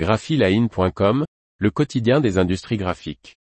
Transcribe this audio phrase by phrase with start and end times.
[0.00, 1.26] graphiline.com,
[1.58, 3.36] le quotidien des industries graphiques.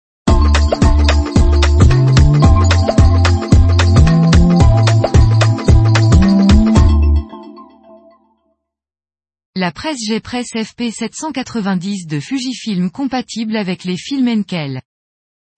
[9.55, 14.81] La presse G-Press FP790 de Fujifilm compatible avec les films Enkel.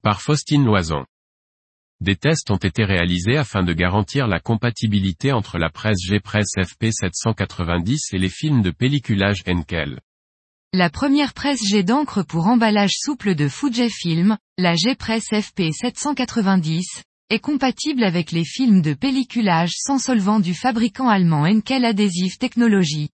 [0.03, 1.05] Par Faustine Loison.
[2.01, 8.13] Des tests ont été réalisés afin de garantir la compatibilité entre la presse G-Press FP790
[8.13, 10.01] et les films de pelliculage Enkel.
[10.71, 16.83] La première presse jet d'encre pour emballage souple de Fujifilm, la G-Press FP790,
[17.31, 23.09] est compatible avec les films de pelliculage sans solvant du fabricant allemand Enkel Adhesive Technology.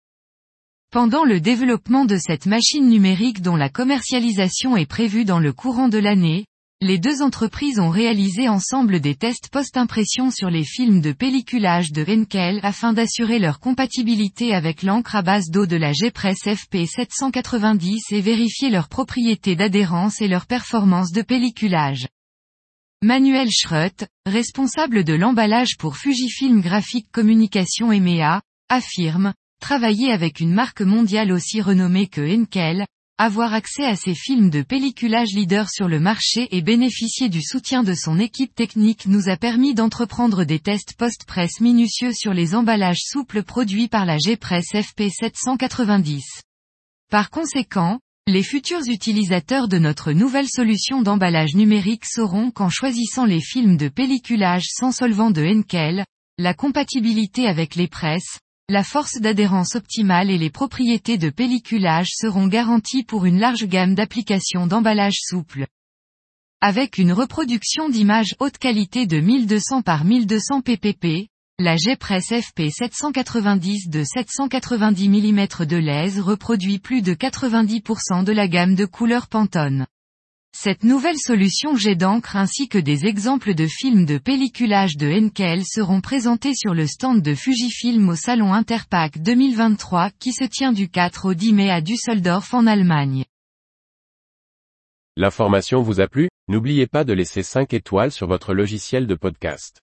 [0.90, 5.88] Pendant le développement de cette machine numérique dont la commercialisation est prévue dans le courant
[5.88, 6.46] de l'année,
[6.84, 12.04] les deux entreprises ont réalisé ensemble des tests post-impression sur les films de pelliculage de
[12.06, 18.20] Henkel afin d'assurer leur compatibilité avec l'encre à base d'eau de la G-Press FP790 et
[18.20, 22.06] vérifier leurs propriétés d'adhérence et leur performance de pelliculage.
[23.00, 30.82] Manuel Schrött, responsable de l'emballage pour Fujifilm Graphic Communication EMEA, affirme, travailler avec une marque
[30.82, 32.84] mondiale aussi renommée que Henkel,
[33.16, 37.84] avoir accès à ces films de pelliculage leader sur le marché et bénéficier du soutien
[37.84, 43.02] de son équipe technique nous a permis d'entreprendre des tests post-presse minutieux sur les emballages
[43.04, 46.22] souples produits par la G-Press FP790.
[47.08, 53.40] Par conséquent, les futurs utilisateurs de notre nouvelle solution d'emballage numérique sauront qu'en choisissant les
[53.40, 56.04] films de pelliculage sans solvant de Henkel,
[56.38, 62.46] la compatibilité avec les presses, la force d'adhérence optimale et les propriétés de pelliculage seront
[62.46, 65.66] garanties pour une large gamme d'applications d'emballage souple.
[66.62, 73.90] Avec une reproduction d'images haute qualité de 1200 par 1200 ppp, la G-Press FP 790
[73.90, 79.86] de 790 mm de lèse reproduit plus de 90% de la gamme de couleurs Pantone.
[80.56, 85.64] Cette nouvelle solution jet d'encre ainsi que des exemples de films de pelliculage de Henkel
[85.64, 90.88] seront présentés sur le stand de Fujifilm au salon Interpack 2023 qui se tient du
[90.88, 93.24] 4 au 10 mai à Düsseldorf en Allemagne.
[95.16, 96.28] L'information vous a plu?
[96.46, 99.83] N'oubliez pas de laisser 5 étoiles sur votre logiciel de podcast.